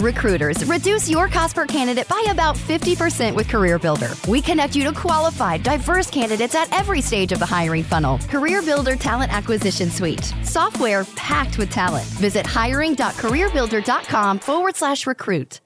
[0.00, 4.28] Recruiters, reduce your cost per candidate by about 50% with CareerBuilder.
[4.28, 8.18] We connect you to qualified, diverse candidates at every stage of the hiring funnel.
[8.18, 10.32] CareerBuilder Talent Acquisition Suite.
[10.44, 12.06] Software packed with talent.
[12.06, 15.60] Visit hiring.careerbuilder.com forward slash recruit.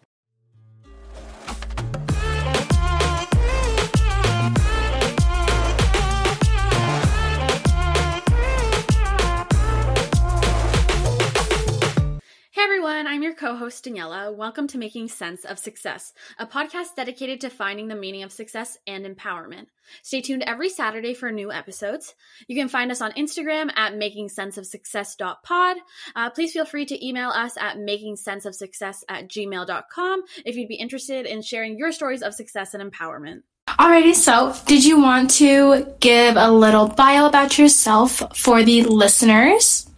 [12.63, 14.33] Hey everyone, I'm your co host Daniela.
[14.33, 18.79] Welcome to Making Sense of Success, a podcast dedicated to finding the meaning of success
[18.87, 19.67] and empowerment.
[20.05, 22.15] Stay tuned every Saturday for new episodes.
[22.47, 25.77] You can find us on Instagram at making sense of makingsenseofsuccess.pod.
[26.15, 31.27] Uh, please feel free to email us at makingsenseofsuccess at gmail.com if you'd be interested
[31.27, 33.43] in sharing your stories of success and empowerment.
[33.67, 39.91] Alrighty, so did you want to give a little bio about yourself for the listeners?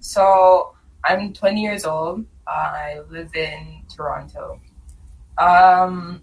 [0.00, 0.71] So,
[1.04, 2.24] I'm 20 years old.
[2.46, 4.60] I live in Toronto.
[5.38, 6.22] Um,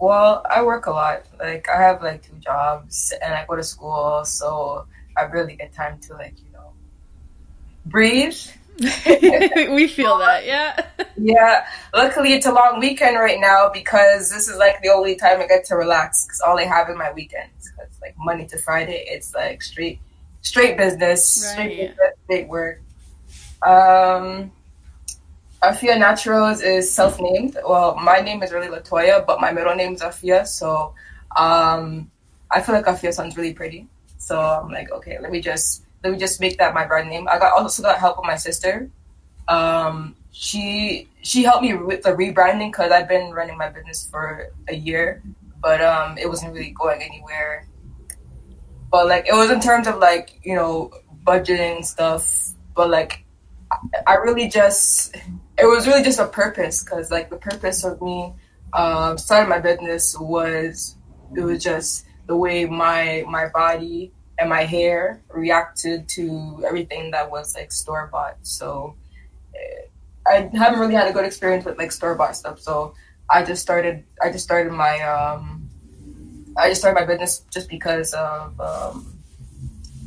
[0.00, 1.24] well, I work a lot.
[1.38, 5.72] Like I have like two jobs, and I go to school, so I really get
[5.72, 6.72] time to like you know
[7.86, 8.36] breathe.
[8.80, 10.86] we feel that, yeah.
[11.18, 11.66] yeah.
[11.94, 15.46] Luckily, it's a long weekend right now because this is like the only time I
[15.46, 16.24] get to relax.
[16.24, 20.00] Because all I have in my weekends, cause like Monday to Friday, it's like straight,
[20.40, 21.52] straight business, Right.
[21.52, 22.80] straight business, straight work.
[23.62, 24.52] Um,
[25.62, 27.58] Afia Naturals is self-named.
[27.68, 30.46] Well, my name is really Latoya, but my middle name is Afia.
[30.46, 30.94] So,
[31.36, 32.10] um,
[32.50, 33.86] I feel like Afia sounds really pretty.
[34.16, 37.28] So I'm like, okay, let me just let me just make that my brand name.
[37.28, 38.88] I got also got help with my sister.
[39.48, 44.52] Um, she she helped me with the rebranding because I've been running my business for
[44.68, 45.22] a year,
[45.60, 47.66] but um, it wasn't really going anywhere.
[48.90, 50.90] But like it was in terms of like you know
[51.24, 53.24] budgeting stuff, but like
[54.06, 55.14] I really just
[55.58, 58.32] it was really just a purpose because like the purpose of me
[58.72, 60.96] um, starting my business was
[61.36, 67.30] it was just the way my my body and my hair reacted to everything that
[67.30, 68.36] was like store bought.
[68.42, 68.96] So
[69.54, 69.86] eh,
[70.26, 72.60] I haven't really had a good experience with like store bought stuff.
[72.60, 72.94] So
[73.28, 75.68] I just started I just started my um
[76.56, 79.18] I just started my business just because of um,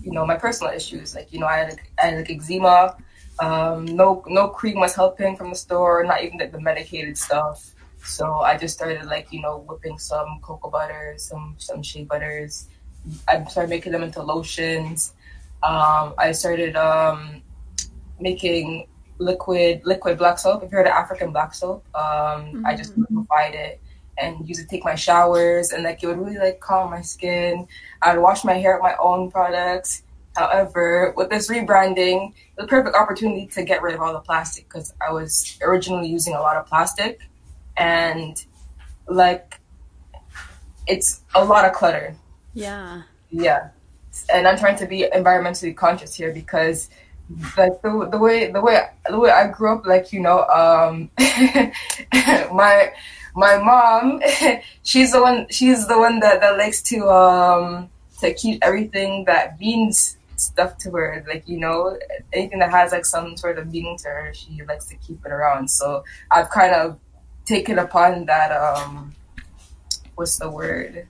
[0.03, 1.15] you know my personal issues.
[1.15, 2.97] Like you know I had I had like eczema.
[3.39, 6.03] Um, no no cream was helping from the store.
[6.03, 7.73] Not even like the medicated stuff.
[8.03, 12.67] So I just started like you know whipping some cocoa butter, some some shea butters.
[13.27, 15.13] I started making them into lotions.
[15.63, 17.41] Um, I started um,
[18.19, 20.63] making liquid liquid black soap.
[20.63, 23.79] If you heard of African black soap, um, I just liquefied it
[24.17, 27.67] and used to take my showers, and like it would really like calm my skin.
[28.01, 30.02] I'd wash my hair with my own products.
[30.35, 34.93] However, with this rebranding, a perfect opportunity to get rid of all the plastic because
[35.05, 37.21] I was originally using a lot of plastic,
[37.77, 38.43] and
[39.07, 39.59] like
[40.87, 42.15] it's a lot of clutter.
[42.53, 43.03] Yeah.
[43.29, 43.69] Yeah,
[44.31, 46.89] and I'm trying to be environmentally conscious here because,
[47.57, 48.79] like the, the way the way
[49.09, 51.09] the way I grew up, like you know, um,
[52.53, 52.93] my
[53.35, 54.21] my mom,
[54.83, 57.89] she's the one she's the one that that likes to um
[58.19, 61.97] to keep everything that means stuff to her, like you know,
[62.31, 65.31] anything that has like some sort of meaning to her, she likes to keep it
[65.31, 65.69] around.
[65.69, 66.99] So I've kind of
[67.45, 69.13] taken upon that um,
[70.15, 71.07] what's the word?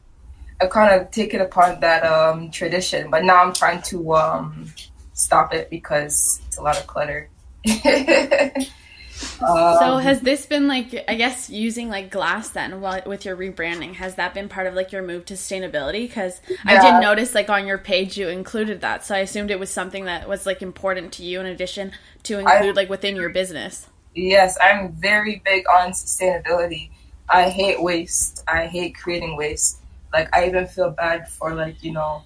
[0.61, 4.73] I've kind of taken upon that um, tradition, but now I'm trying to um,
[5.13, 7.29] stop it because it's a lot of clutter.
[9.23, 13.95] so has this been like I guess using like glass then while with your rebranding
[13.95, 16.81] has that been part of like your move to sustainability because I Yeah.
[16.91, 20.05] did notice like on your page you included that so I assumed it was something
[20.05, 21.91] that was like important to you in addition
[22.23, 23.87] to include like within your business.
[24.15, 26.91] Yes, I'm very big on sustainability.
[27.29, 28.43] I hate waste.
[28.47, 29.81] I hate creating waste.
[30.13, 32.23] Like I even feel bad for like, you know,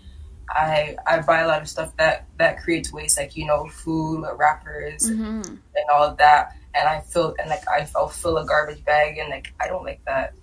[0.50, 4.26] I I buy a lot of stuff that that creates waste, like, you know, food,
[4.38, 5.56] wrappers Mm-hmm.
[5.76, 6.52] and all of that.
[6.76, 9.84] And I feel and like I I'll fill a garbage bag and like I don't
[9.84, 10.34] like that.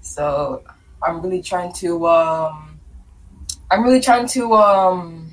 [0.00, 0.62] So
[1.02, 2.80] I'm really trying to um
[3.70, 5.32] I'm really trying to um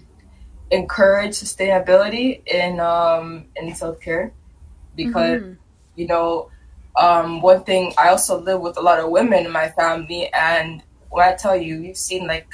[0.72, 4.34] encourage sustainability in um in self care
[4.96, 5.58] because Mhm.
[5.96, 6.50] you know
[6.96, 10.84] um, one thing I also live with a lot of women in my family, and
[11.10, 12.54] when I tell you, you've seen like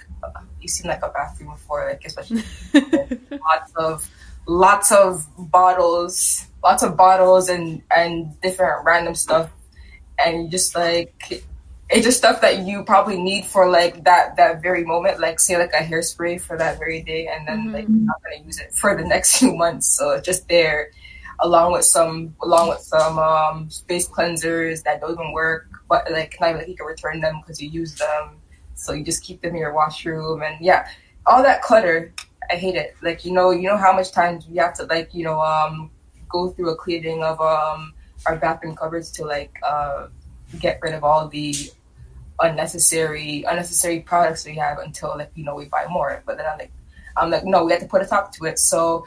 [0.62, 2.44] you've seen like a bathroom before, like especially
[3.42, 4.10] lots of
[4.48, 9.50] lots of bottles, lots of bottles, and and different random stuff,
[10.20, 11.46] and just like
[11.90, 15.20] it's just stuff that you probably need for like that that very moment.
[15.20, 17.74] Like say like a hairspray for that very day and then mm-hmm.
[17.74, 19.88] like you're not going to use it for the next few months.
[19.88, 20.92] So it's just there
[21.42, 26.38] along with some along with some um face cleansers that don't even work but like
[26.40, 28.38] not even like you can return them because you use them.
[28.74, 30.90] So you just keep them in your washroom and yeah
[31.28, 32.14] all that clutter
[32.52, 32.96] i hate it.
[33.04, 35.92] Like you know you know how much time you have to like you know um
[36.36, 37.94] go through a cleaning of um
[38.28, 40.08] our bathroom cupboards to like uh
[40.60, 41.54] get rid of all the
[42.40, 46.22] unnecessary unnecessary products we have until like you know we buy more.
[46.26, 46.72] But then I'm like,
[47.18, 48.60] I'm like, no, we have to put a stop to it.
[48.60, 49.06] So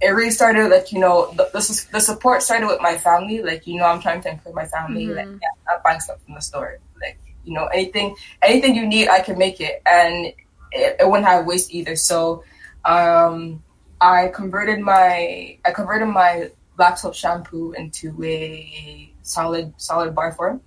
[0.00, 3.42] it really started like you know the, the, the support started with my family.
[3.42, 5.06] Like you know, I'm trying to include my family.
[5.06, 5.16] Mm-hmm.
[5.16, 6.78] Like yeah, I'm buying stuff from the store.
[7.00, 10.26] Like you know, anything anything you need, I can make it, and
[10.72, 11.96] it, it wouldn't have waste either.
[11.96, 12.44] So
[12.84, 13.62] um,
[14.00, 16.50] I converted my I converted my
[16.80, 20.62] black soap shampoo into a solid solid bar form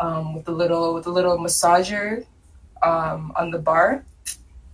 [0.00, 2.26] um, with a little with a little massager
[2.82, 4.04] um, on the bar.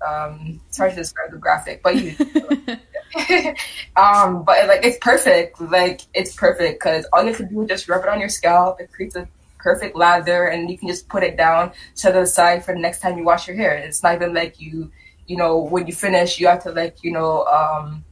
[0.06, 2.16] Um, it's hard to describe the graphic, but you.
[3.96, 5.60] um, but like it's perfect.
[5.60, 8.30] Like it's perfect because all you have to do is just rub it on your
[8.30, 8.80] scalp.
[8.80, 12.64] It creates a perfect lather, and you can just put it down, to the side
[12.64, 13.74] for the next time you wash your hair.
[13.76, 14.90] It's not even like you,
[15.26, 18.04] you know, when you finish, you have to like you know um,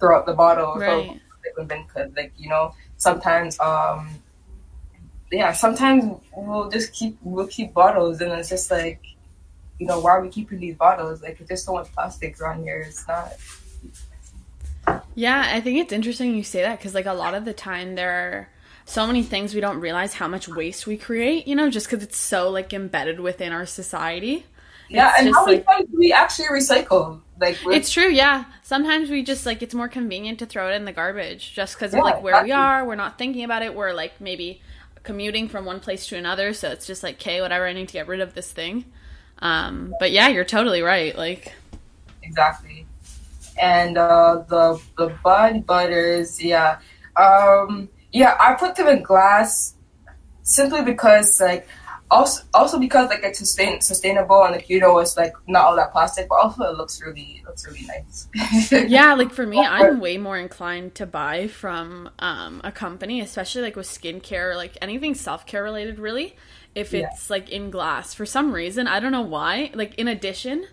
[0.00, 0.74] throw out the bottle.
[0.74, 1.21] Right.
[1.42, 4.08] Because like you know sometimes um
[5.32, 9.02] yeah, sometimes we'll just keep we'll keep bottles, and it's just like,
[9.78, 11.22] you know, why are we keeping these bottles?
[11.22, 12.84] Like, if there's so much plastic around here.
[12.86, 13.32] It's not.
[15.14, 17.94] Yeah, I think it's interesting you say that because like a lot of the time
[17.94, 18.48] there are
[18.84, 21.48] so many things we don't realize how much waste we create.
[21.48, 24.44] You know, just because it's so like embedded within our society.
[24.90, 27.20] Yeah, it's and how many like, times do we actually recycle?
[27.42, 28.08] Like it's true.
[28.08, 31.74] Yeah, sometimes we just like it's more convenient to throw it in the garbage just
[31.74, 32.50] because yeah, of like where exactly.
[32.50, 32.84] we are.
[32.84, 33.74] We're not thinking about it.
[33.74, 34.62] We're like maybe
[35.02, 37.92] commuting from one place to another, so it's just like, okay, whatever, I need to
[37.92, 38.84] get rid of this thing.
[39.40, 41.16] Um, but yeah, you're totally right.
[41.16, 41.52] Like,
[42.22, 42.86] exactly.
[43.60, 46.78] And uh, the the bud butters, yeah,
[47.16, 49.74] um, yeah, I put them in glass
[50.44, 51.66] simply because like
[52.12, 55.92] also also because like it's sustain, sustainable and you know it's like not all that
[55.92, 58.28] plastic, but also it looks really looks really nice.
[58.88, 63.62] yeah, like for me, I'm way more inclined to buy from um, a company, especially
[63.62, 66.36] like with skincare, like anything self care related, really.
[66.74, 67.34] If it's yeah.
[67.34, 69.70] like in glass, for some reason, I don't know why.
[69.74, 70.66] Like in addition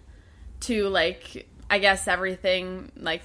[0.61, 3.21] to like I guess everything like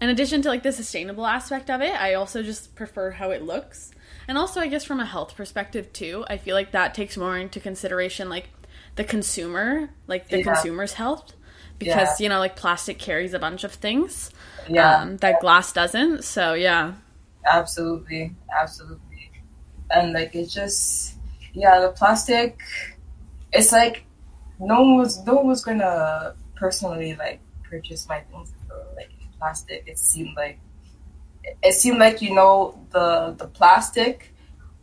[0.00, 3.42] in addition to like the sustainable aspect of it, I also just prefer how it
[3.42, 3.92] looks.
[4.28, 7.38] And also, I guess from a health perspective too, I feel like that takes more
[7.38, 8.48] into consideration like
[8.96, 10.44] the consumer, like the yeah.
[10.44, 11.34] consumer's health,
[11.78, 12.24] because yeah.
[12.24, 14.30] you know, like plastic carries a bunch of things,
[14.68, 16.24] yeah, um, that glass doesn't.
[16.24, 16.94] So yeah,
[17.46, 19.30] absolutely, absolutely,
[19.90, 21.14] and like it's just
[21.52, 22.58] yeah, the plastic.
[23.52, 24.04] It's like
[24.58, 29.84] no one was no one was gonna personally like purchase my things for like plastic.
[29.86, 30.58] It seemed like
[31.62, 34.32] it seemed like you know the the plastic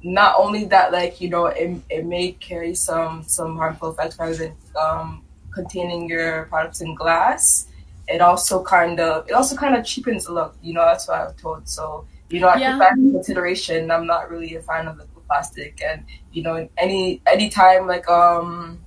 [0.03, 4.35] not only that like you know it, it may carry some some harmful effects rather
[4.35, 5.23] than um,
[5.53, 7.67] containing your products in glass
[8.07, 11.17] it also kind of it also kind of cheapens the look you know that's what
[11.21, 11.67] i was told.
[11.67, 12.77] So you know i yeah.
[12.77, 13.91] that in consideration.
[13.91, 18.79] I'm not really a fan of the plastic and you know any anytime like um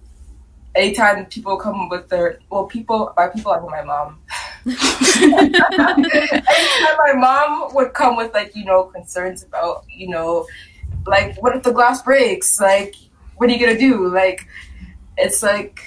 [0.75, 4.19] anytime people come with their well people by people i mean my mom
[4.67, 6.03] Anytime
[6.99, 10.47] my mom would come with like, you know, concerns about, you know,
[11.07, 12.61] like what if the glass breaks?
[12.61, 12.95] Like,
[13.37, 14.09] what are you gonna do?
[14.09, 14.47] Like,
[15.17, 15.81] it's like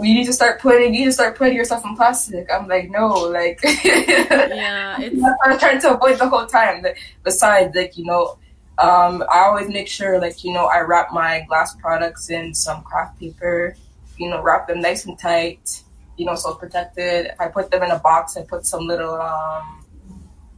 [0.00, 2.48] you need to start putting you need to start putting yourself in plastic.
[2.52, 6.84] I'm like, no, like Yeah, it's I'm trying to avoid the whole time.
[7.24, 8.38] Besides, like, you know,
[8.78, 12.82] um, I always make sure like, you know, I wrap my glass products in some
[12.82, 13.76] craft paper,
[14.18, 15.82] you know, wrap them nice and tight
[16.18, 17.26] you know, so protected.
[17.26, 19.84] If I put them in a box, I put some little, um,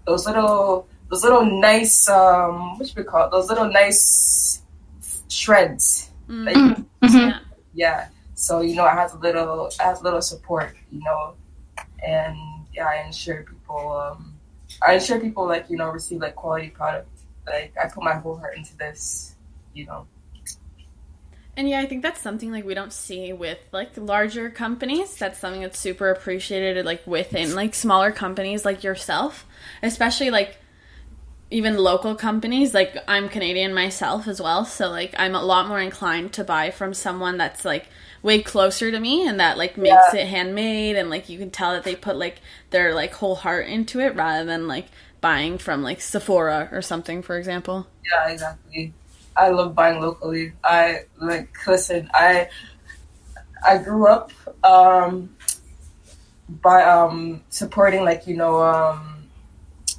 [0.07, 3.31] those little, those little nice, um, what should we call it?
[3.31, 4.63] Those little nice
[5.29, 6.11] shreds.
[6.29, 6.83] Mm-hmm.
[7.07, 7.45] mm-hmm.
[7.75, 8.09] Yeah.
[8.35, 11.35] So you know, I have a little, it has a little support, you know,
[12.05, 12.37] and
[12.73, 14.35] yeah, I ensure people, um,
[14.87, 17.09] I ensure people like you know receive like quality product.
[17.47, 19.37] Like I put my whole heart into this,
[19.75, 20.07] you know.
[21.61, 25.15] And yeah, I think that's something like we don't see with like larger companies.
[25.19, 29.47] That's something that's super appreciated like within like smaller companies like yourself,
[29.83, 30.57] especially like
[31.51, 35.81] even local companies like i'm canadian myself as well so like i'm a lot more
[35.81, 37.89] inclined to buy from someone that's like
[38.23, 40.21] way closer to me and that like makes Yeah.
[40.21, 42.41] it handmade and like you can tell that they put like
[42.71, 44.87] their like whole heart into it rather than like
[45.21, 48.95] buying from like sephora or something for example Yeah, exactly.
[49.37, 50.53] I love buying locally.
[50.65, 52.11] I like listen.
[52.15, 52.49] I
[53.65, 54.33] I grew up
[54.65, 55.35] um,
[56.49, 59.29] by um, supporting like you know um,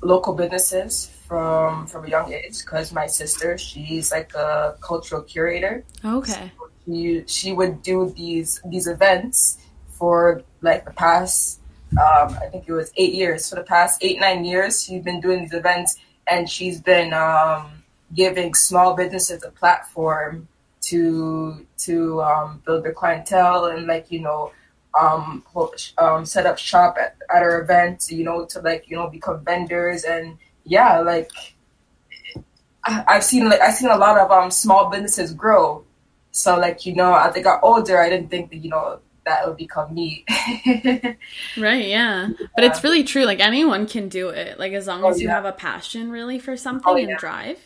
[0.02, 5.84] local businesses from from a young age because my sister she's like a cultural curator.
[6.04, 6.52] okay
[6.86, 11.62] She she would do these these events for like the past
[11.94, 13.50] um, I think it was eight years.
[13.50, 17.81] For the past eight nine years, she's been doing these events, and she's been um,
[18.14, 20.48] giving small businesses a platform
[20.82, 24.52] to to um, build their clientele and like you know
[25.00, 25.44] um,
[25.98, 28.12] um, set up shop at, at our events.
[28.12, 31.32] You know to like you know become vendors and yeah like
[32.86, 35.86] I, I've seen like I've seen a lot of um, small businesses grow.
[36.32, 39.48] So like you know as I got older, I didn't think that you know that
[39.48, 40.26] would become me.
[41.56, 45.10] right yeah but it's really true like anyone can do it like as long Oh,
[45.10, 45.36] as you yeah.
[45.36, 47.16] have a passion really for something Oh, and yeah.
[47.18, 47.60] drive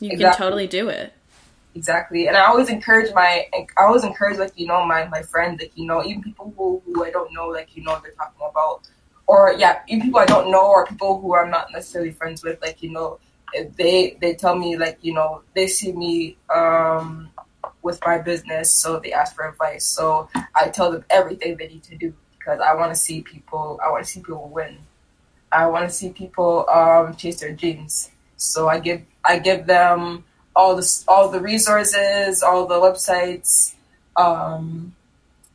[0.00, 1.12] you can totally do it
[1.76, 5.60] Exactly, and I always encourage my, I always encourage like you know my my friends,
[5.60, 8.46] like you know even people who who I don't know, like you know they're talking
[8.48, 8.86] about,
[9.26, 12.62] or yeah, even people I don't know or people who I'm not necessarily friends with,
[12.62, 13.18] like you know,
[13.76, 17.30] they they tell me like you know they see me um
[17.82, 19.84] with my business, so they ask for advice.
[19.84, 23.80] So I tell them everything they need to do because I want to see people,
[23.84, 24.78] I want to see people win.
[25.50, 28.12] I want to see people um chase their dreams.
[28.36, 33.74] So I give I give them all the all the resources, all the websites,
[34.16, 34.94] um,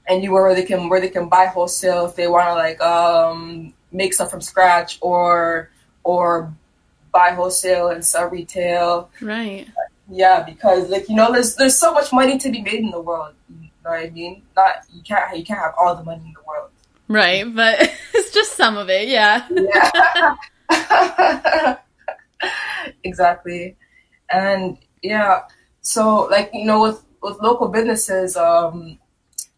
[0.07, 3.73] anywhere where they can where they can buy wholesale if they want to like um,
[3.91, 5.69] make stuff from scratch or
[6.03, 6.51] or
[7.11, 9.09] buy wholesale and sell retail.
[9.21, 9.67] right
[10.09, 13.01] Yeah, because like you know, there's there's so much money to be made in the
[13.01, 13.33] world.
[13.49, 14.41] You know what I mean?
[14.55, 16.69] Not you can't you can't have all the money in the world.
[17.07, 17.79] right but
[18.13, 20.35] it's just some of it yeah Yeah.
[23.03, 23.77] exactly.
[24.31, 25.43] And yeah,
[25.81, 28.99] so like you know with with local businesses, um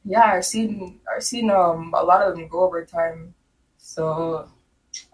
[0.06, 3.34] yeah, I've seen I've seen um a lot of them go over time.
[3.78, 4.50] So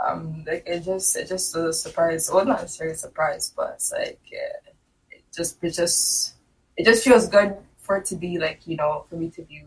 [0.06, 2.30] um like it just it just a surprise.
[2.32, 6.36] Well not necessarily a surprise, but it's like it just it just
[6.78, 9.64] it just feels good for it to be like, you know, for me to be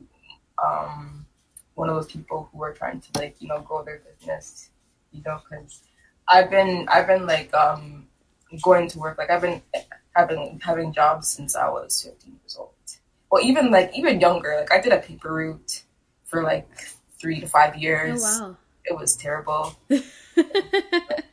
[0.63, 1.27] um
[1.75, 4.71] one of those people who are trying to like, you know, grow their business,
[5.13, 5.83] you know, because
[6.29, 8.07] I've been I've been like um
[8.63, 9.63] going to work like I've been
[10.15, 12.71] having having jobs since I was 15 years old.
[13.31, 14.57] Well, even like even younger.
[14.59, 15.83] Like I did a paper route
[16.25, 16.69] for like
[17.21, 18.23] three to five years.
[18.25, 19.77] oh It was terrible.
[19.89, 19.99] wow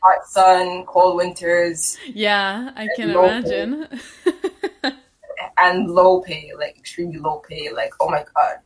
[0.02, 3.88] Hot sun, cold winters, yeah i can imagine
[5.58, 7.70] and low pay, like extremely low pay.
[7.72, 8.58] Like oh my god,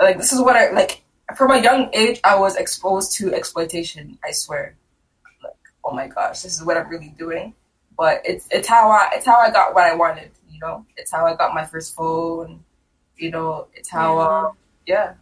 [0.00, 1.02] like this is what I like.
[1.36, 4.18] From a young age, I was exposed to exploitation.
[4.24, 4.76] I swear.
[5.90, 7.54] Oh my gosh, this is what I'm really doing.
[7.96, 10.30] But it's it's how I it's how I got what I wanted.
[10.50, 12.64] You know, it's how I got my first phone.
[13.16, 14.24] You know, it's how Yeah.
[14.24, 14.52] uh,
[14.86, 15.14] yeah.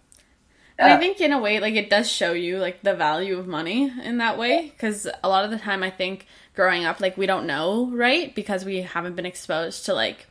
[0.78, 3.48] And I think in a way, like it does show you like the value of
[3.48, 7.16] money in that way, because a lot of the time I think growing up, like
[7.16, 8.32] we don't know, right?
[8.34, 10.28] Because we haven't been exposed to like,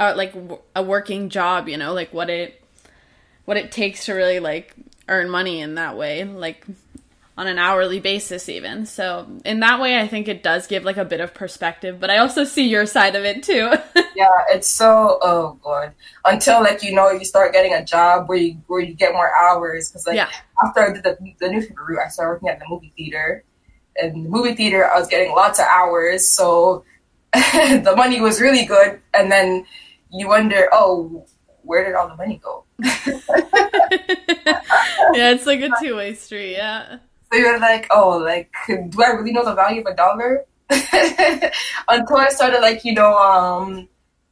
[0.00, 2.60] uh, like w- a working job, you know, like what it,
[3.44, 4.74] what it takes to really like
[5.08, 6.66] earn money in that way, like
[7.36, 8.86] on an hourly basis even.
[8.86, 11.98] So in that way, I think it does give like a bit of perspective.
[11.98, 13.72] But I also see your side of it too.
[14.16, 15.92] Yeah, it's so oh god.
[16.24, 19.28] Until like you know you start getting a job where you where you get more
[19.36, 20.30] hours because like Yeah.
[20.64, 23.42] after I did the, the newspaper route, I started working at the movie theater.
[24.00, 26.84] And the movie theater, I was getting lots of hours, so
[27.32, 29.00] the money was really good.
[29.14, 29.66] And then
[30.12, 31.26] you wonder, oh,
[31.62, 32.64] where did all the money go?
[35.12, 36.52] yeah, it's like a two way street.
[36.52, 36.98] Yeah.
[37.34, 40.44] So you're like, oh, like, do I really know the value of a dollar?
[40.70, 43.88] Until I started, like, you know, um,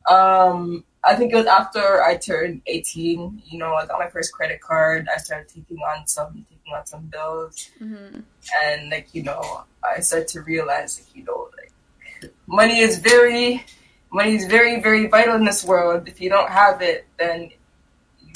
[0.09, 4.33] um, I think it was after I turned 18, you know, I got my first
[4.33, 5.09] credit card.
[5.13, 7.71] I started taking on some, taking on some bills.
[7.77, 8.21] hmm
[8.63, 13.65] And, like, you know, I started to realize, like, you know, like, money is very,
[14.13, 16.07] money is very, very vital in this world.
[16.07, 17.51] If you don't have it, then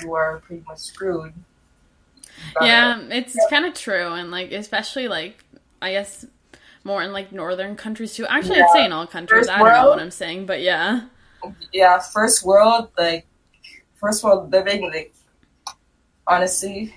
[0.03, 1.35] you are pretty much screwed.
[2.61, 5.45] Yeah, it's kind of true, and like especially like
[5.81, 6.25] I guess
[6.85, 8.27] more in like northern countries too.
[8.27, 9.47] Actually, I'd say in all countries.
[9.47, 11.03] First I don't know what I'm saying, but yeah,
[11.73, 13.27] yeah, first world, like
[14.01, 15.15] first world living, like
[16.27, 16.95] honestly,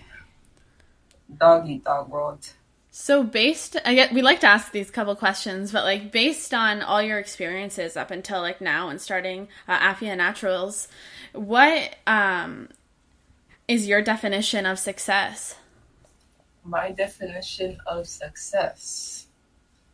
[1.37, 2.49] dog eat dog world.
[2.91, 6.81] So based, I get we like to ask these couple questions, but like based on
[6.81, 10.87] all your experiences up until like now and starting uh, Afia Naturals,
[11.33, 12.69] what um
[13.69, 15.55] is your definition of success?
[16.63, 19.27] My definition of success.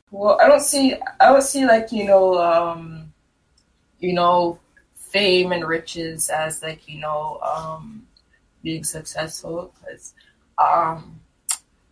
[0.10, 3.14] Well, I don't see I don't see like, you know, um
[4.00, 4.60] you know,
[4.96, 8.08] fame and riches as like, you know, um
[8.64, 10.14] being successful cuz
[10.58, 11.20] um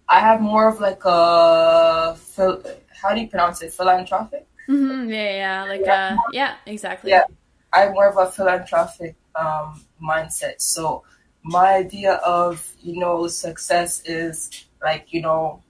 [0.07, 2.63] I have more of like a phil-
[3.01, 3.73] how do you pronounce it?
[3.73, 4.47] Philanthropic.
[4.69, 5.09] Mm-hmm.
[5.09, 6.17] Yeah, yeah, like yeah.
[6.17, 7.11] Uh, yeah, exactly.
[7.11, 7.25] Yeah,
[7.73, 10.61] I have more of a philanthropic um, mindset.
[10.61, 11.03] So
[11.43, 15.61] my idea of you know success is like you know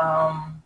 [0.00, 0.62] um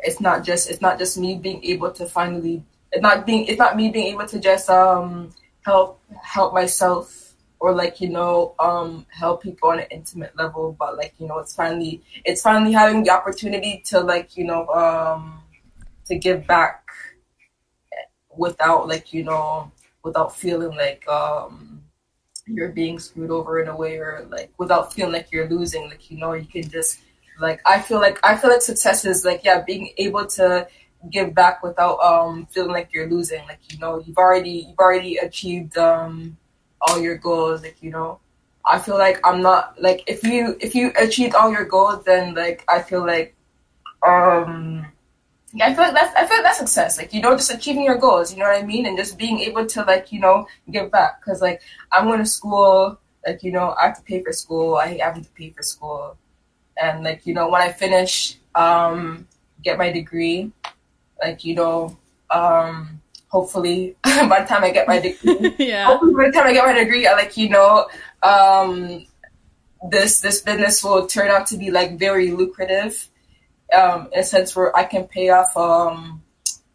[0.00, 2.62] it's not just it's not just me being able to finally
[2.92, 5.30] it's not being it's not me being able to just um
[5.64, 10.96] help help myself or like you know um help people on an intimate level but
[10.96, 15.42] like you know it's finally it's finally having the opportunity to like you know um
[16.04, 16.88] to give back
[18.36, 19.70] without like you know
[20.04, 21.67] without feeling like um
[22.50, 26.10] you're being screwed over in a way or like without feeling like you're losing like
[26.10, 27.00] you know you can just
[27.40, 30.66] like i feel like i feel like success is like yeah being able to
[31.10, 35.16] give back without um feeling like you're losing like you know you've already you've already
[35.18, 36.36] achieved um
[36.80, 38.20] all your goals like you know.
[38.70, 42.34] I feel like i'm not like if you if you achieved all your goals then
[42.34, 43.34] like i feel like
[44.06, 44.84] um
[45.54, 46.98] yeah, I feel like that's I feel like that's success.
[46.98, 48.32] Like you know, just achieving your goals.
[48.32, 51.22] You know what I mean, and just being able to like you know give back.
[51.24, 52.98] Cause like I'm going to school.
[53.26, 54.76] Like you know, I have to pay for school.
[54.76, 56.16] I have to pay for school,
[56.80, 59.26] and like you know, when I finish, um,
[59.62, 60.52] get my degree,
[61.22, 61.96] like you know,
[62.30, 65.86] um, hopefully by the time I get my degree, yeah.
[65.86, 67.88] Hopefully by the time I get my degree, I like you know,
[68.22, 69.06] um,
[69.90, 73.08] this this business will turn out to be like very lucrative
[73.74, 76.22] um, in a sense where I can pay off um,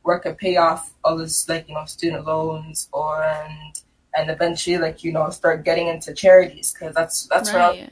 [0.03, 3.81] where I can pay off all this like you know student loans or and
[4.15, 7.81] and eventually like you know start getting into charities because that's that's right.
[7.81, 7.89] what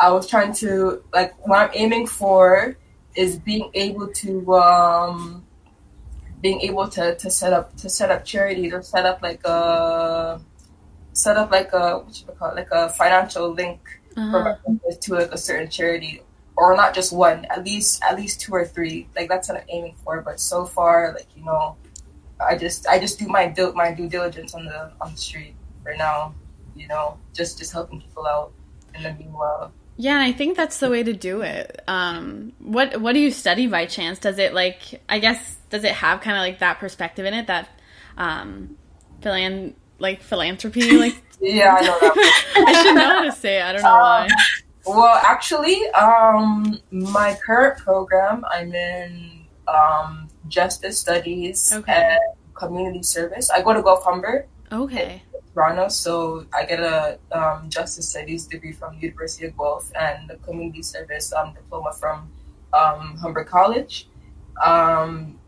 [0.00, 2.76] I, I, was trying to like what I'm aiming for
[3.14, 5.44] is being able to um,
[6.40, 10.40] being able to, to set up to set up charities or set up like a
[11.12, 13.80] set up like a what should I call it, like a financial link
[14.16, 14.56] uh-huh.
[15.00, 16.22] to like a certain charity
[16.62, 19.08] or not just one, at least at least two or three.
[19.16, 20.20] Like that's what I'm aiming for.
[20.20, 21.76] But so far, like you know,
[22.40, 25.54] I just I just do my do my due diligence on the on the street
[25.84, 26.34] right now.
[26.76, 28.52] You know, just just helping people out
[28.94, 29.72] in the meanwhile.
[29.96, 31.82] Yeah, I think that's the way to do it.
[31.88, 34.20] Um, what what do you study by chance?
[34.20, 37.48] Does it like I guess does it have kind of like that perspective in it
[37.48, 37.68] that
[38.16, 38.76] um,
[39.20, 42.64] philan like philanthropy like yeah I know that.
[42.66, 43.64] I should know how to say it.
[43.64, 44.28] I don't know um, why.
[44.86, 51.92] Well, actually, um, my current program, I'm in um, justice studies okay.
[51.92, 52.20] and
[52.54, 53.50] community service.
[53.50, 54.46] I go to Guelph Humber.
[54.70, 55.22] Okay.
[55.54, 60.36] Toronto, so I get a um, justice studies degree from University of Guelph and the
[60.36, 62.32] community service um, diploma from
[62.72, 64.08] um, Humber College.
[64.64, 65.38] Um,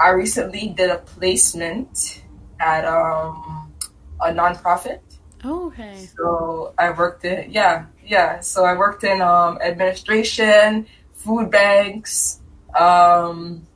[0.00, 2.22] I recently did a placement
[2.58, 3.72] at um,
[4.20, 5.00] a nonprofit.
[5.44, 6.08] Oh, okay.
[6.16, 8.40] So I worked in yeah yeah.
[8.40, 12.40] So I worked in um, administration, food banks,
[12.78, 13.66] um,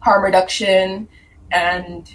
[0.00, 1.08] harm reduction,
[1.50, 2.12] and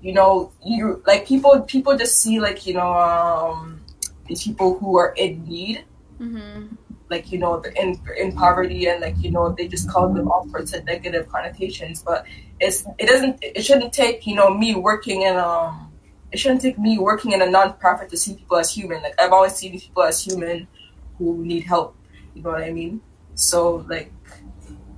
[0.00, 1.60] you know, you like people.
[1.62, 3.80] People just see like you know um,
[4.26, 5.84] these people who are in need,
[6.20, 6.74] mm-hmm.
[7.10, 10.48] like you know, in in poverty, and like you know, they just call them all
[10.48, 12.02] sorts of negative connotations.
[12.02, 12.26] But
[12.60, 13.38] it's it doesn't.
[13.42, 15.85] It shouldn't take you know me working in um.
[16.32, 19.02] It shouldn't take me working in a nonprofit to see people as human.
[19.02, 20.66] Like I've always seen people as human
[21.18, 21.96] who need help.
[22.34, 23.00] You know what I mean?
[23.34, 24.12] So like,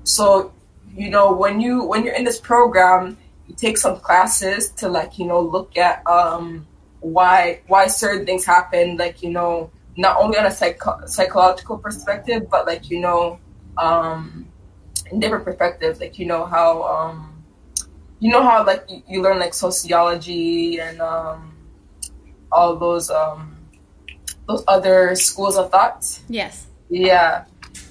[0.05, 0.53] so
[0.95, 5.19] you know when you when you're in this program, you take some classes to like
[5.19, 6.67] you know look at um
[7.01, 8.97] why why certain things happen.
[8.97, 13.39] Like you know not only on a psycho- psychological perspective, but like you know
[13.77, 14.49] um
[15.11, 16.01] in different perspectives.
[16.01, 17.38] Like you know how um
[18.21, 21.57] you know how like you, you learn like sociology and um
[22.51, 23.57] all those um
[24.49, 26.21] those other schools of thought.
[26.29, 26.67] Yes.
[26.89, 27.45] Yeah.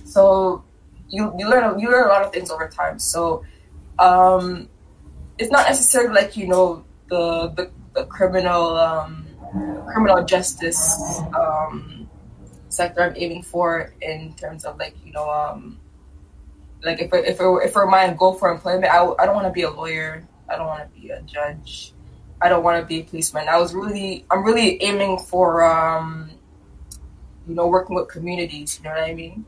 [0.05, 0.63] So
[1.09, 2.99] you you learn you learn a lot of things over time.
[2.99, 3.45] So
[3.99, 4.69] um,
[5.37, 9.25] it's not necessarily like you know the the, the criminal um,
[9.87, 12.09] criminal justice um,
[12.69, 15.79] sector I'm aiming for in terms of like you know um,
[16.87, 19.47] like if if it, if it were my goal for employment, I, I don't want
[19.47, 20.27] to be a lawyer.
[20.49, 21.93] I don't want to be a judge.
[22.41, 23.49] I don't want to be a policeman.
[23.49, 26.31] I was really I'm really aiming for um,
[27.47, 28.77] you know, working with communities.
[28.77, 29.45] You know what I mean?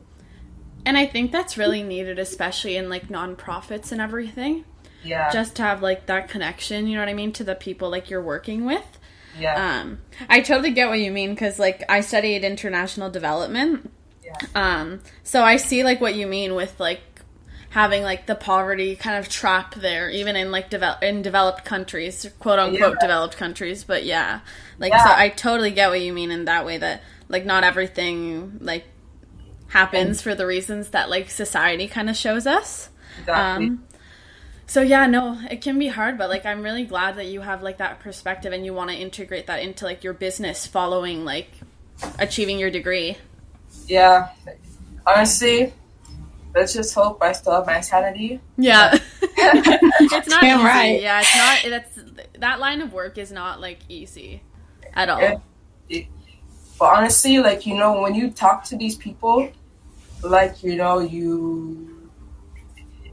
[0.86, 4.64] And I think that's really needed, especially in like nonprofits and everything.
[5.02, 5.30] Yeah.
[5.30, 8.10] Just to have like that connection, you know what I mean, to the people like
[8.10, 8.98] you're working with.
[9.38, 9.80] yeah.
[9.80, 13.90] Um, I totally get what you mean because like I studied international development.
[14.24, 14.34] yeah.
[14.54, 17.00] Um, so I see like what you mean with like
[17.70, 22.28] having like the poverty kind of trap there, even in like develop in developed countries,
[22.38, 23.00] quote unquote Yeah.
[23.00, 23.84] developed countries.
[23.84, 24.40] But yeah,
[24.78, 28.58] like so I totally get what you mean in that way that like not everything
[28.60, 28.84] like
[29.68, 32.90] happens for the reasons that like society kind of shows us.
[33.20, 33.66] Exactly.
[33.66, 33.84] Um,
[34.66, 37.62] so yeah, no, it can be hard, but like I'm really glad that you have
[37.62, 41.50] like that perspective and you want to integrate that into like your business following like
[42.18, 43.16] achieving your degree.
[43.86, 44.28] yeah.
[45.06, 45.72] Honestly,
[46.54, 48.40] let's just hope I still have my sanity.
[48.56, 48.98] Yeah.
[49.22, 50.66] it's not Damn easy.
[50.66, 51.00] right.
[51.02, 51.98] Yeah, it's not that's
[52.38, 54.42] that line of work is not like easy
[54.94, 55.18] at all.
[55.20, 55.40] It-
[55.88, 56.06] it-
[56.78, 59.50] but honestly, like you know, when you talk to these people,
[60.22, 62.10] like you know, you,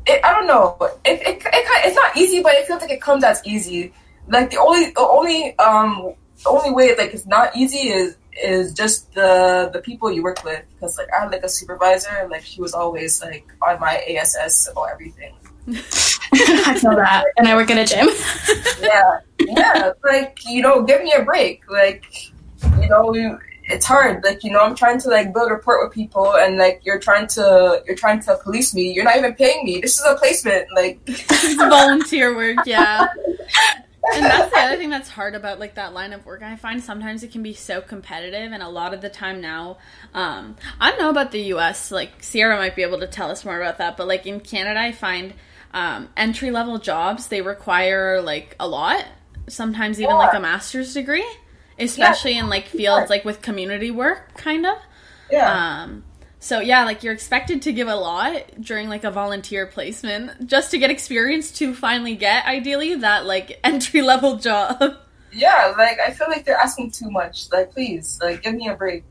[0.06, 3.02] it, I don't know, it, it, it, it's not easy, but it feels like it
[3.02, 3.92] comes as easy.
[4.30, 8.74] Like the only, the only, um, the only way like it's not easy is is
[8.74, 10.64] just the the people you work with.
[10.74, 14.04] Because like I had like a supervisor, and like she was always like on my
[14.08, 15.34] ASS about everything.
[16.34, 17.26] I feel that.
[17.38, 18.08] And I work at a gym.
[18.82, 19.92] yeah, yeah.
[20.04, 21.70] Like you know, give me a break.
[21.70, 22.06] Like
[22.82, 23.14] you know,
[23.70, 24.24] it's hard.
[24.24, 27.28] Like you know, I'm trying to like build rapport with people, and like you're trying
[27.28, 28.94] to you're trying to police me.
[28.94, 29.82] You're not even paying me.
[29.82, 30.68] This is a placement.
[30.74, 33.08] Like It's volunteer work, yeah.
[34.16, 36.42] And that's the other thing that's hard about like that line of work.
[36.42, 39.78] I find sometimes it can be so competitive, and a lot of the time now,
[40.14, 41.92] um, I don't know about the U.S.
[41.92, 44.80] Like Ciarra might be able to tell us more about that, but like in Canada,
[44.80, 45.34] I find
[45.74, 49.06] um, entry level jobs they require like a lot.
[49.50, 51.26] Sometimes even like a master's degree,
[51.80, 54.78] especially in like fields like with community work, kind of.
[55.32, 56.04] yeah, Um,
[56.48, 60.72] so yeah, like you're expected to give a lot during like a volunteer placement just
[60.72, 64.82] to get experience to finally get ideally that like entry level job.
[65.34, 65.74] yeah.
[65.78, 67.52] Like I feel like they're asking too much.
[67.52, 69.04] Like please, like give me a break.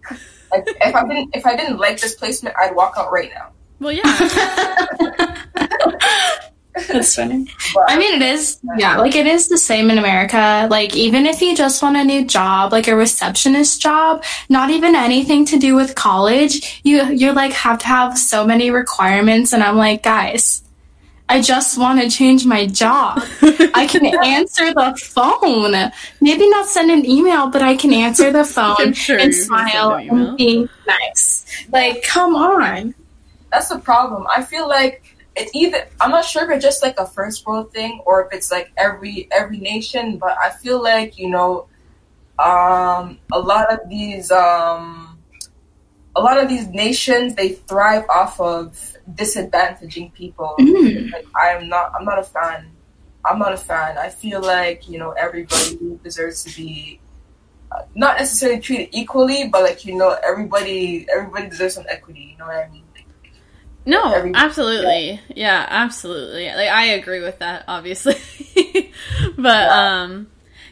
[0.50, 3.50] Like if I didn't if I didn't like this placement, I'd walk out right now.
[3.80, 4.06] Well, yeah,
[6.88, 7.46] That's funny.
[7.74, 10.68] But I mean, it is, yeah, like it is the same in America.
[10.70, 14.94] Like, even if you just want a new job, like a receptionist job, not even
[14.94, 19.52] anything to do with college, you, you're like, have to have so many requirements.
[19.52, 20.62] And I'm like, guys,
[21.28, 23.20] I just want to change my job.
[23.42, 25.90] I can answer the phone.
[26.20, 29.32] Maybe not send an email, but I can answer the phone sure and you can
[29.32, 31.66] send smile an and be nice.
[31.72, 32.94] Like, come on.
[33.50, 34.26] that's the problem.
[34.30, 37.72] I feel like it's either I'm not sure if it's just like a first world
[37.72, 41.68] thing or if it's like every every nation, but I feel like you know,
[42.38, 45.18] um, a lot of these um,
[46.16, 50.54] a lot of these nations they thrive off of disadvantaging people.
[50.58, 51.12] Mm.
[51.12, 52.72] Like, I'm not I'm not a fan.
[53.24, 53.98] I'm not a fan.
[53.98, 56.98] I feel like you know everybody deserves to be
[57.70, 62.30] uh, not necessarily treated equally, but like you know everybody everybody deserves some equity.
[62.32, 62.85] You know what I mean?
[63.86, 65.64] Like, no, Every- absolutely, yeah.
[65.68, 66.46] absolutely.
[66.48, 68.16] Like I agree with that, obviously,
[69.36, 70.02] but Yeah.
[70.02, 70.26] um,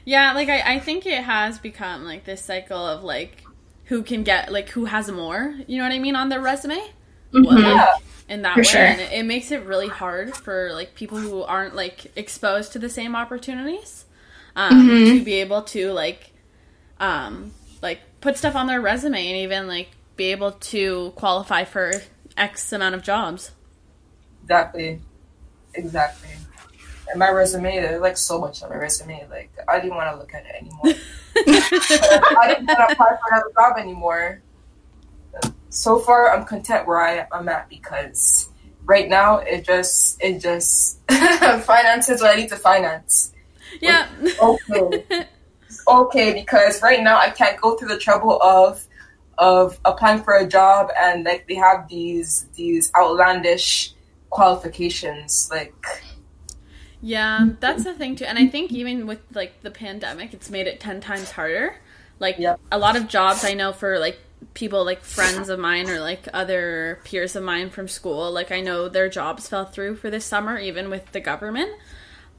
[0.04, 3.42] yeah, like I I think it has become like this cycle of like
[3.84, 5.54] who can get like who has more.
[5.66, 6.78] You know what I mean on their resume.
[7.32, 7.62] Well, Mhm.
[7.62, 7.94] yeah.
[8.28, 8.80] in that For way sure.
[8.80, 12.78] and it, it makes it really hard for like people who aren't like exposed to
[12.78, 14.06] the same opportunities
[14.56, 15.18] um, Mhm.
[15.18, 16.30] to be able to like
[17.00, 21.92] um like put stuff on their resume and even like be able to qualify for
[22.36, 23.52] x amount of jobs
[24.44, 25.00] Exactly.
[25.74, 26.30] Exactly.
[27.08, 29.26] And my resume, there's like so much on my resume.
[29.30, 30.82] Like I didn't want to look at it anymore.
[31.36, 34.42] I didn't want to apply for another job anymore.
[35.70, 38.50] So far, I'm content where I, I'm at because
[38.84, 43.32] right now it just it just finances what I need to finance.
[43.80, 44.06] yeah
[44.40, 45.26] Okay,
[45.88, 48.84] okay, because right now I can't go through the trouble of
[49.38, 53.94] of applying for a job and like they have these these outlandish
[54.30, 55.74] qualifications like
[57.00, 58.24] Yeah, that's the thing too.
[58.24, 61.76] And I think even with like the pandemic, it's made it 10 times harder.
[62.18, 62.60] Like Yep.
[62.72, 64.18] a lot of jobs I know for like
[64.54, 68.60] people like friends of mine or like other peers of mine from school, like I
[68.60, 71.70] know their jobs fell through for this summer even with the government.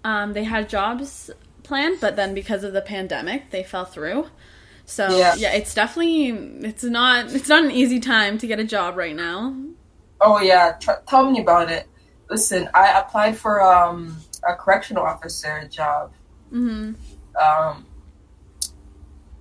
[0.03, 1.31] Um they had jobs
[1.63, 4.27] planned, but then because of the pandemic, they fell through.
[4.85, 5.35] So Yeah.
[5.35, 6.29] yeah, it's definitely
[6.67, 9.55] it's not it's not an easy time to get a job right now.
[10.21, 11.87] oh yeah tell me about it
[12.29, 14.15] listen i applied for um
[14.47, 16.13] a correctional officer job
[16.53, 16.95] Mhm.
[17.45, 17.85] um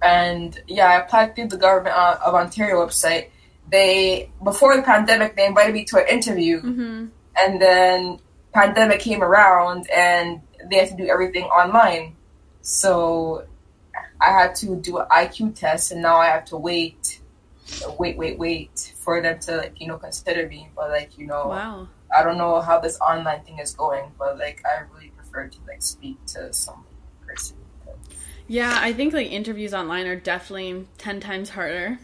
[0.02, 3.28] and yeah i applied through the government uh, of ontario website
[3.70, 7.06] they before the pandemic they invited me to an interview, Mm-hmm.
[7.36, 8.18] and then
[8.52, 12.14] pandemic came around and they had to do everything online.
[12.60, 13.46] So
[14.24, 17.20] I had to do an IQ test, and now I have to wait,
[17.98, 20.68] wait, wait, wait for them to like you know consider me.
[20.74, 21.88] But like you know, Wow.
[22.16, 25.58] I don't know how this online thing is going, but like I really prefer to
[25.66, 26.84] like speak to some
[27.26, 27.56] person.
[28.46, 31.98] Yeah, I think like interviews online are definitely ten times harder.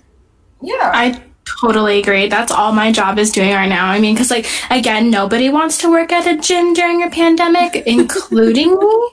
[0.63, 1.23] Yeah, I
[1.61, 2.29] totally agree.
[2.29, 3.87] That's all my job is doing right now.
[3.87, 7.77] I mean, because, like, again, nobody wants to work at a gym during a pandemic,
[7.87, 9.11] including me.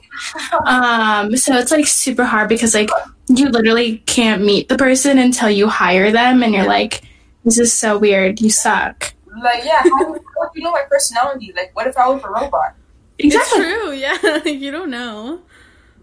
[0.66, 2.90] Um, so it's like super hard because, like,
[3.28, 7.02] you literally can't meet the person until you hire them, and you're like,
[7.44, 8.40] this is so weird.
[8.40, 9.14] You suck.
[9.42, 11.52] like yeah, how, how do you know my personality?
[11.56, 12.74] Like, what if I was a robot?
[13.18, 13.62] Exactly.
[13.62, 13.92] It's true.
[13.92, 15.40] Yeah, you don't know.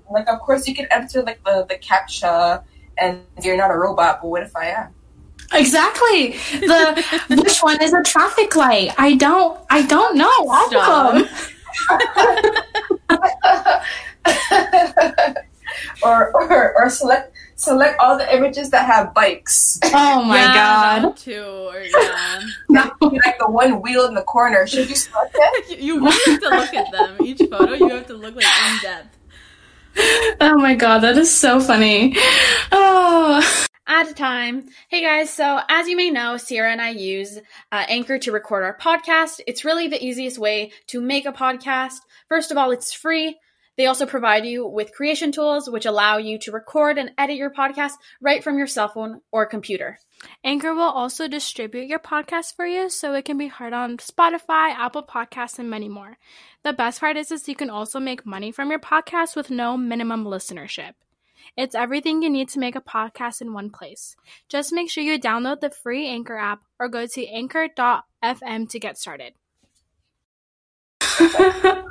[0.09, 2.63] Like, of course you can enter like the the captcha,
[2.97, 4.19] and you're not a robot.
[4.21, 4.93] But what if I am?
[5.53, 6.31] Exactly.
[6.59, 8.93] The which one is a traffic light?
[8.97, 9.59] I don't.
[9.69, 10.31] I don't know.
[10.39, 11.15] All Stop.
[11.15, 11.29] of them.
[16.03, 19.79] or, or or select select all the images that have bikes.
[19.83, 21.03] Oh my yeah, god.
[21.03, 21.43] that too.
[21.43, 24.67] Or yeah, like the one wheel in the corner.
[24.67, 25.79] Should you select it?
[25.79, 27.17] you really have to look at them.
[27.25, 29.17] Each photo, you have to look like in depth.
[30.41, 32.15] Oh my god, that is so funny.
[32.71, 33.65] Oh.
[33.87, 34.69] At a time.
[34.89, 37.37] Hey guys, so as you may know, Ciarra and I use
[37.71, 39.41] uh, Anchor to record our podcast.
[39.45, 41.99] It's really the easiest way to make a podcast.
[42.27, 43.37] First of all, it's free.
[43.77, 47.51] They also provide you with creation tools which allow you to record and edit your
[47.51, 49.99] podcast right from your cell phone or computer.
[50.43, 54.73] Anchor will also distribute your podcast for you so it can be heard on Spotify,
[54.73, 56.17] Apple Podcasts, and many more.
[56.63, 59.77] The best part is, is you can also make money from your podcast with no
[59.77, 60.93] minimum listenership.
[61.57, 64.15] It's everything you need to make a podcast in one place.
[64.49, 68.97] Just make sure you download the free Anchor app or go to anchor.fm to get
[68.97, 69.33] started.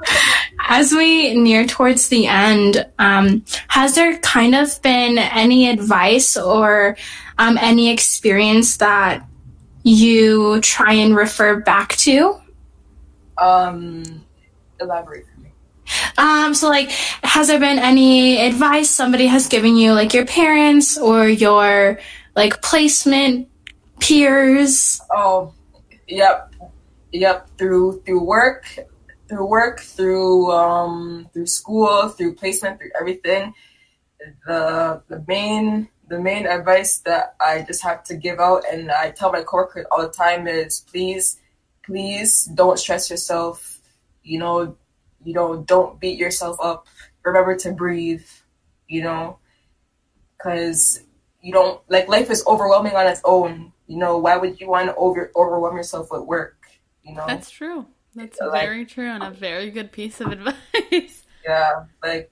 [0.66, 6.96] As we near towards the end, um, has there kind of been any advice or
[7.38, 9.26] um, any experience that
[9.82, 12.40] you try and refer back to?
[13.38, 14.24] Um,
[14.80, 15.33] elaborate for me.
[16.16, 16.90] Um, so like,
[17.22, 21.98] has there been any advice somebody has given you, like your parents or your
[22.34, 23.48] like placement
[24.00, 25.00] peers?
[25.10, 25.54] Oh,
[26.08, 26.54] yep,
[27.12, 27.48] yep.
[27.58, 28.66] Through through work,
[29.28, 33.54] through work, through um, through school, through placement, through everything.
[34.46, 39.10] The the main the main advice that I just have to give out, and I
[39.10, 41.40] tell my coworkers all the time is please,
[41.84, 43.80] please don't stress yourself.
[44.22, 44.76] You know,
[45.24, 46.86] you know, don't beat yourself up.
[47.24, 48.24] Remember to breathe.
[48.88, 49.38] You know,
[50.36, 51.00] because
[51.40, 53.72] you don't like life is overwhelming on its own.
[53.86, 56.56] You know, why would you want to over overwhelm yourself with work?
[57.02, 57.86] You know, That's true.
[58.14, 61.24] That's Like- very true and a very good piece of advice.
[61.44, 62.30] yeah, like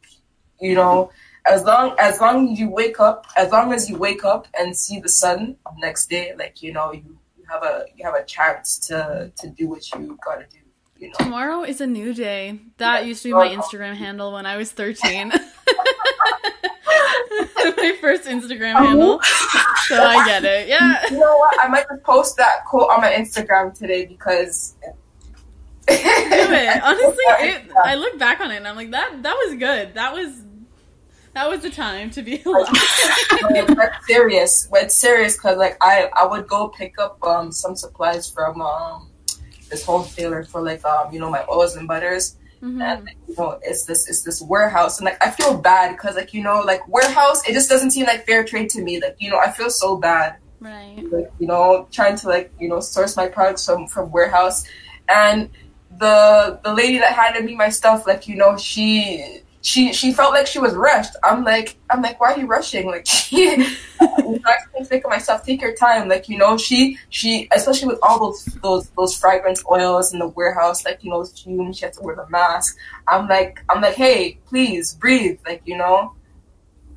[0.61, 1.11] you know,
[1.47, 4.77] as long as long as you wake up, as long as you wake up and
[4.77, 8.15] see the sun the next day, like you know, you, you have a you have
[8.15, 10.59] a chance to to do what you gotta do.
[11.03, 12.61] You know, Tomorrow is a new day.
[12.77, 15.31] That used to be my Instagram handle when I was 13.
[17.59, 19.21] my first Instagram handle.
[19.89, 20.69] So I get it.
[20.69, 21.05] Yeah.
[21.11, 21.61] you know what?
[21.61, 24.77] I might just post that quote on my Instagram today because.
[25.89, 26.83] Do it.
[26.85, 29.95] Honestly, it, I look back on it and I'm like, that that was good.
[29.95, 30.45] That was
[31.35, 32.69] that was the time to be alive.
[33.67, 34.69] that's serious.
[34.73, 39.09] It's serious because like I I would go pick up um some supplies from um
[39.73, 42.37] this wholesaler for like um you know my oils and butters.
[42.63, 42.81] Mhm.
[42.81, 46.33] And you know it's this it's this warehouse and like I feel bad because like
[46.33, 49.31] you know like warehouse it just doesn't seem like fair trade to me like you
[49.31, 51.03] know I feel so bad Right.
[51.11, 54.65] like you know trying to like you know source my products from from warehouse
[55.09, 55.51] and
[55.99, 60.33] the the lady that handed me my stuff like you know she she she felt
[60.33, 63.49] like she was rushed i'm like i'm like why are you rushing like she
[64.01, 68.01] I can think of myself take your time like you know she she especially with
[68.03, 71.97] all those those those fragrance oils in the warehouse like you know fumes she has
[71.97, 76.13] to wear the mask i'm like i'm like hey please breathe like you know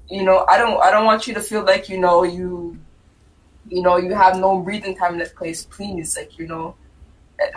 [0.10, 2.78] you know i don't i don't want you to feel like you know you
[3.70, 5.66] you know, you have no breathing time in this place.
[5.66, 6.76] Please, like, you know.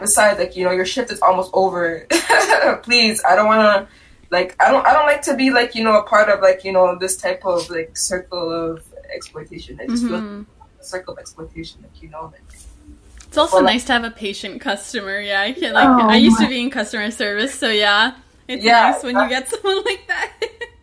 [0.00, 2.06] Besides, like, you know, your shift is almost over.
[2.82, 3.94] Please, I don't want to,
[4.30, 6.64] like, I don't, I don't like to be like, you know, a part of like,
[6.64, 9.78] you know, this type of like circle of exploitation.
[9.80, 10.46] I just feel Mhm.
[10.60, 12.44] like a circle of exploitation, like, you know, like,
[13.26, 15.20] It's also Well, nice to have a patient customer.
[15.20, 18.16] Yeah, I can like Oh I used to be in customer service, so yeah.
[18.48, 20.32] It's Yeah, nice when you get someone like that.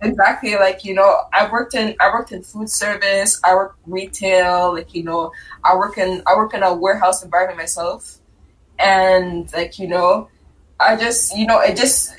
[0.02, 4.74] exactly like you know i worked in i worked in food service i work retail
[4.74, 5.32] like you know
[5.64, 8.18] i work in i work in a warehouse environment myself
[8.80, 10.30] and like you know
[10.80, 12.14] i just you know it just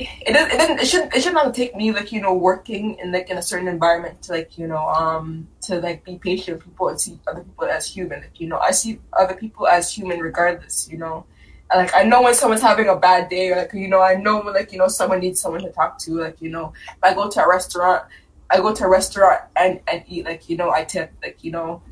[0.00, 2.98] it didn't, it didn't it shouldn't it should not take me like you know working
[2.98, 6.56] in like in a certain environment to like you know um to like be patient
[6.56, 9.66] with people and see other people as human like you know i see other people
[9.66, 11.24] as human regardless you know
[11.70, 14.14] and, like I know when someone's having a bad day, or like you know, I
[14.14, 16.14] know when like you know someone needs someone to talk to.
[16.14, 18.04] Like you know, if I go to a restaurant,
[18.50, 20.24] I go to a restaurant and and eat.
[20.24, 21.12] Like you know, I tip.
[21.22, 21.82] Like you know,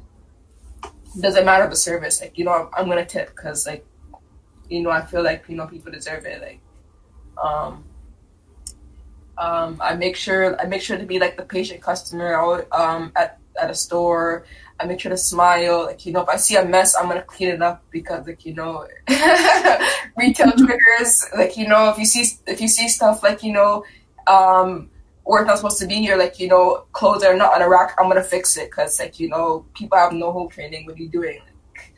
[1.21, 2.21] doesn't matter the service.
[2.21, 3.87] Like you know, I'm, I'm gonna tip because like
[4.69, 6.43] you know, I feel like you know people deserve it.
[6.43, 6.61] Like
[7.43, 7.85] um.
[9.39, 13.39] Um, I make sure I make sure to be like the patient customer um, at
[13.61, 14.45] at a store.
[14.81, 15.87] I make sure to smile.
[15.87, 18.45] Like, you know, if I see a mess, I'm gonna clean it up because like,
[18.45, 18.87] you know,
[20.17, 23.85] retail triggers, like, you know, if you see if you see stuff like, you know,
[24.27, 24.91] um
[25.25, 27.69] where it's not supposed to be here, like, you know, clothes are not on a
[27.69, 30.87] rack, I'm gonna fix it because like, you know, people have no home training.
[30.87, 31.41] What are you doing?
[31.77, 31.93] Like,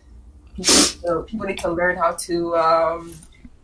[0.57, 3.15] people, need to, people need to learn how to um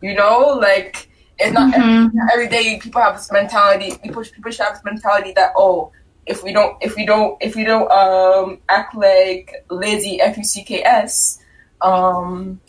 [0.01, 1.09] you know, like
[1.39, 2.09] it's not Mhm.
[2.09, 5.91] every, every day people have this mentality people, people should have this mentality that oh
[6.25, 10.43] if we don't if we don't if we don't um act like lazy F U
[10.43, 11.39] C K S,
[11.81, 12.59] um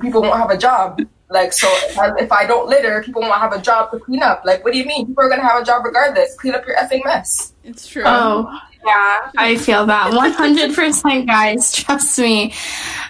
[0.00, 1.00] people won't have a job.
[1.30, 4.22] Like so if I, if I don't litter, people won't have a job to clean
[4.22, 4.42] up.
[4.44, 5.06] Like what do you mean?
[5.06, 6.34] People are gonna have a job regardless.
[6.36, 7.54] Clean up your effing mess.
[7.64, 8.04] It's true.
[8.04, 8.52] Oh,
[8.84, 11.72] yeah, I feel that 100%, guys.
[11.72, 12.52] Trust me.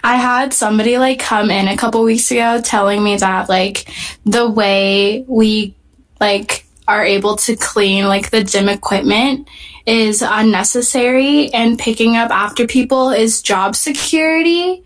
[0.03, 3.89] I had somebody like come in a couple weeks ago telling me that like
[4.25, 5.75] the way we
[6.19, 9.47] like are able to clean like the gym equipment
[9.85, 14.83] is unnecessary and picking up after people is job security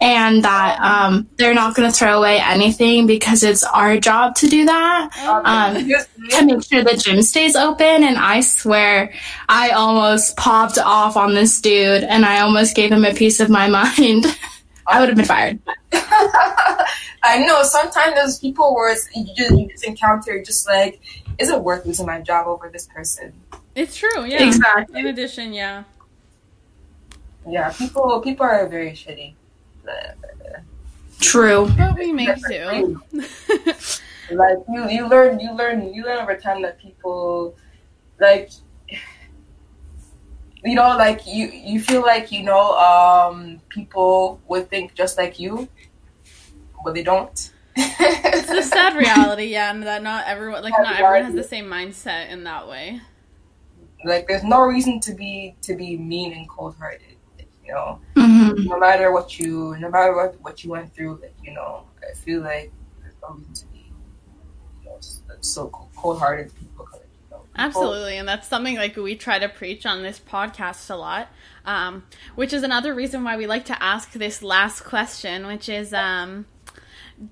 [0.00, 4.48] and that um, they're not going to throw away anything because it's our job to
[4.48, 5.10] do that
[5.44, 5.74] um,
[6.30, 8.04] to make sure the gym stays open.
[8.04, 9.12] And I swear,
[9.48, 13.50] I almost popped off on this dude and I almost gave him a piece of
[13.50, 14.24] my mind.
[14.86, 15.60] I would have been fired.
[17.22, 21.00] I know sometimes there's people where it's, you just you just encounter just like,
[21.38, 23.34] is it worth losing my job over this person?
[23.74, 24.42] It's true, yeah.
[24.42, 25.00] Exactly.
[25.00, 25.84] In addition, yeah.
[27.46, 29.34] Yeah, people people are very shitty.
[31.20, 31.68] True.
[31.76, 33.00] But we make do.
[34.32, 37.56] like you you learn you learn you learn over time that people
[38.20, 38.50] like
[40.64, 45.38] you know like you you feel like you know um people would think just like
[45.38, 45.68] you
[46.84, 51.00] but they don't it's a sad reality, yeah, and that not everyone like Sad not
[51.00, 53.00] everyone has the same mindset in that way.
[54.04, 57.09] like there's no reason to be to be mean and cold-hearted
[57.70, 61.34] you know hmm no matter what you no matter what what you went through like
[61.42, 63.92] you know i feel like there's no reason to be
[64.82, 64.98] you know
[65.40, 66.98] so cold-hearted people you
[67.30, 71.28] know, Absolutely, and that's something like we try to preach on this podcast a lot.
[71.64, 72.04] Um,
[72.34, 76.46] which is another reason why we like to ask this last question, which is um,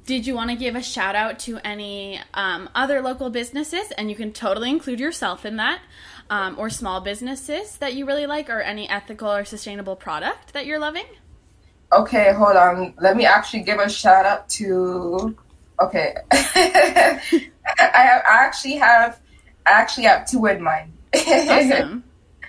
[0.05, 3.90] did you want to give a shout out to any um, other local businesses?
[3.92, 5.81] And you can totally include yourself in that,
[6.31, 10.67] um, or small businesses that you really like, or any ethical or sustainable product that
[10.67, 11.07] you're loving.
[11.93, 12.95] Okay, hold on.
[13.01, 15.37] Let me actually give a shout out to.
[15.81, 17.21] Okay, I,
[17.79, 19.21] I actually have,
[19.67, 20.93] I actually have two in mind.
[21.14, 22.05] Awesome.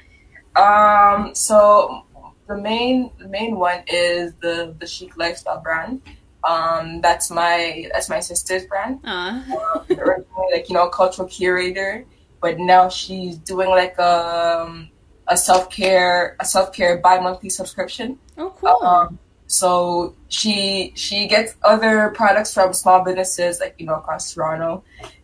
[0.55, 2.03] um, so
[2.47, 6.01] the main, the main one is the the chic lifestyle brand.
[6.43, 8.99] Um, that's my that's my sister's brand.
[9.03, 9.41] Uh,
[9.89, 12.05] originally like you know cultural curator,
[12.41, 14.89] but now she's doing like um,
[15.27, 18.17] a self care a self care bi monthly subscription.
[18.37, 18.77] oh, cool.
[18.83, 24.83] Um, so she she gets other products from small businesses like you know across Toronto,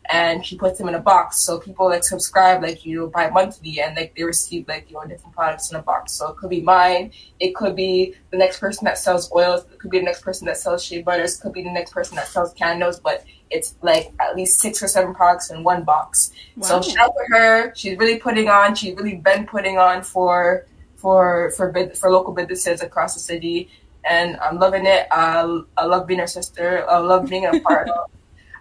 [0.10, 1.41] and she puts them in a box.
[1.41, 4.95] So people like subscribe like you know bi monthly, and like they receive like you
[4.95, 6.13] know different products in a box.
[6.13, 9.78] So it could be mine, it could be the next person that sells oils, it
[9.78, 12.15] could be the next person that sells shea butters, it could be the next person
[12.15, 16.32] that sells candles, but it's like at least six or seven products in one box.
[16.62, 17.76] So shout out to her.
[17.76, 18.76] She's really putting on.
[18.76, 20.66] She's really been putting on for
[20.98, 23.70] for for bid, for local businesses across the city,
[24.04, 25.08] and I'm loving it.
[25.12, 26.89] I, I love being her sister.
[26.89, 28.10] I love being a part of.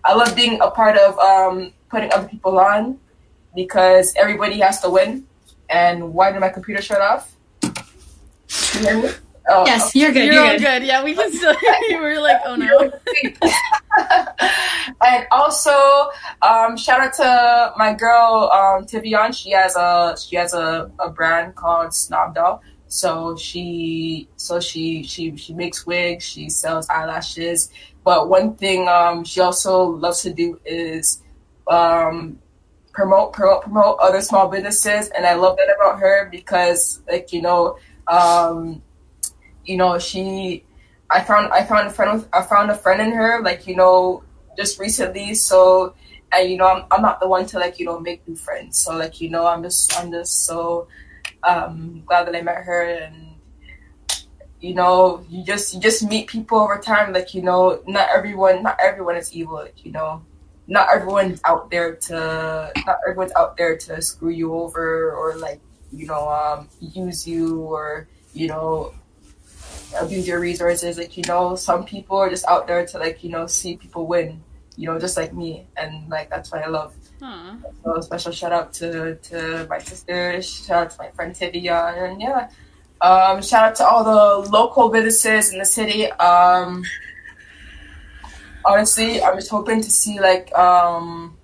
[0.05, 2.99] I love being a part of um, putting other people on
[3.55, 5.26] because everybody has to win.
[5.70, 7.35] And why did my computer shut off?
[7.62, 9.09] You hear me?
[9.47, 10.24] Oh, Yes, you're good.
[10.24, 10.61] You're, You're, all good.
[10.61, 10.82] good.
[10.84, 11.55] Yeah, we can still
[11.88, 11.99] you.
[11.99, 12.90] We're like, oh no.
[15.05, 19.34] and also, um, shout out to my girl um, Tivion.
[19.34, 22.62] She has a she has a, a brand called Snob Doll.
[22.86, 26.24] So she so she she she makes wigs.
[26.24, 27.70] She sells eyelashes.
[28.03, 31.22] But one thing um, she also loves to do is
[31.68, 32.38] um,
[32.92, 37.42] promote, promote, promote other small businesses, and I love that about her because, like you
[37.42, 37.76] know,
[38.07, 38.82] um,
[39.64, 40.64] you know, she,
[41.10, 43.76] I found, I found a friend, with, I found a friend in her, like you
[43.76, 44.22] know,
[44.56, 45.34] just recently.
[45.34, 45.94] So,
[46.32, 48.78] and you know, I'm, I'm not the one to like you know make new friends.
[48.78, 50.88] So like you know, I'm just, I'm just so
[51.42, 53.34] um, glad that I met her and
[54.60, 58.62] you know you just you just meet people over time like you know not everyone
[58.62, 60.24] not everyone is evil like, you know
[60.66, 65.60] not everyone's out there to not everyone's out there to screw you over or like
[65.92, 68.94] you know um, use you or you know
[70.01, 73.30] abuse your resources like you know some people are just out there to like you
[73.30, 74.42] know see people win
[74.76, 77.55] you know just like me and like that's what i love Huh.
[77.84, 82.20] so special shout out to to my sisters shout out to my friend Tivia and
[82.20, 82.49] yeah
[83.01, 86.82] um, shout out to all the local businesses in the city um,
[88.64, 91.36] honestly, I'm just hoping to see like um,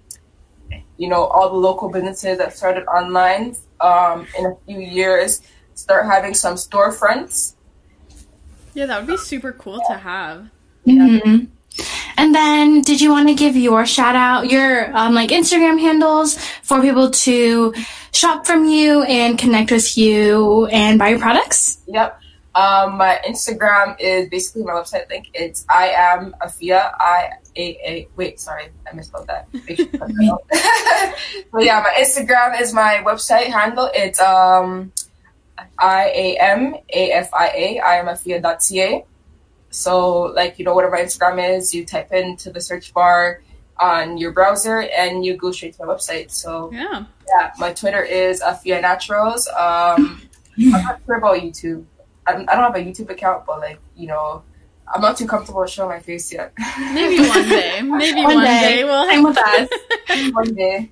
[0.97, 5.43] you know all the local businesses that started online um, in a few years
[5.75, 7.55] start having some storefronts.
[8.75, 10.49] Yeah, that would be super cool to have.
[10.85, 11.45] hmm
[12.17, 16.39] And then, did you want to give your shout out, your um, like Instagram handles
[16.63, 17.75] for people to
[18.13, 21.79] shop from you and connect with you and buy your products?
[21.87, 22.21] Yep.
[22.55, 25.29] Um, my Instagram is basically my website link.
[25.35, 26.93] It's I am Afia.
[26.99, 28.09] I a a.
[28.17, 29.47] Wait, sorry, I misspelled that.
[29.53, 31.15] Make sure you cut that out.
[31.53, 33.89] but yeah, my Instagram is my website handle.
[33.95, 34.93] It's um,
[35.79, 37.81] I a m a f i a.
[37.81, 39.05] I am Afia.ca.
[39.71, 43.43] So like you know whatever Instagram is, you type into the search bar
[43.79, 46.31] on your browser and you go straight to my website.
[46.31, 47.05] So Yeah.
[47.29, 49.49] yeah, my Twitter is Afia Naturals.
[49.49, 50.21] Um,
[50.59, 51.85] I'm not sure about YouTube.
[52.27, 54.43] I don't, I don't have a YouTube account, but like you know,
[54.93, 56.53] I'm not too comfortable showing my face yet.
[56.93, 57.81] Maybe one day.
[57.85, 58.77] Maybe one, One day.
[58.77, 58.85] day.
[58.85, 59.69] we'll Same with us.
[60.35, 60.91] One day.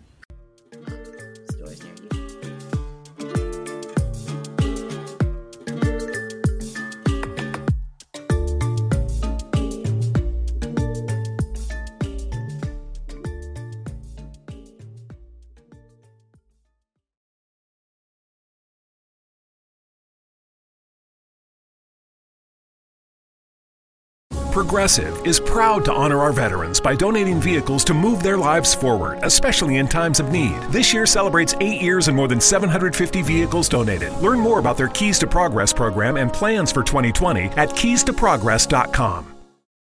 [24.69, 29.19] Progressive is proud to honor our veterans by donating vehicles to move their lives forward,
[29.23, 30.61] especially in times of need.
[30.65, 34.13] This year celebrates eight years and more than 750 vehicles donated.
[34.19, 39.38] Learn more about their Keys to Progress program and plans for 2020 at keystoprogress.com.